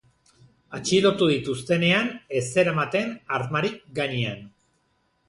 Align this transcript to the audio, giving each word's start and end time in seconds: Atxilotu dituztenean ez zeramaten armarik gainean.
Atxilotu 0.77 1.27
dituztenean 1.31 2.09
ez 2.39 2.43
zeramaten 2.55 3.13
armarik 3.37 3.77
gainean. 4.01 4.41